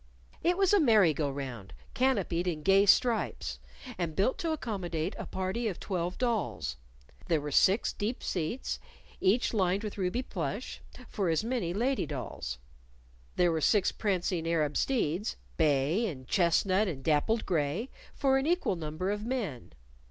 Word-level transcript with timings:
It 0.41 0.57
was 0.57 0.73
a 0.73 0.79
merry 0.79 1.13
go 1.13 1.29
round, 1.29 1.75
canopied 1.93 2.47
in 2.47 2.63
gay 2.63 2.87
stripes, 2.87 3.59
and 3.99 4.15
built 4.15 4.39
to 4.39 4.51
accommodate 4.51 5.15
a 5.19 5.27
party 5.27 5.67
of 5.67 5.79
twelve 5.79 6.17
dolls. 6.17 6.75
There 7.27 7.39
were 7.39 7.51
six 7.51 7.93
deep 7.93 8.23
seats, 8.23 8.79
each 9.19 9.53
lined 9.53 9.83
with 9.83 9.99
ruby 9.99 10.23
plush, 10.23 10.81
for 11.07 11.29
as 11.29 11.43
many 11.43 11.71
lady 11.71 12.07
dolls: 12.07 12.57
There 13.35 13.51
were 13.51 13.61
six 13.61 13.91
prancing 13.91 14.47
Arab 14.47 14.75
steeds 14.75 15.35
bay 15.55 16.07
and 16.07 16.27
chestnut 16.27 16.87
and 16.87 17.03
dappled 17.03 17.45
gray 17.45 17.91
for 18.15 18.39
an 18.39 18.47
equal 18.47 18.75
number 18.75 19.11
of 19.11 19.23
men. 19.23 19.71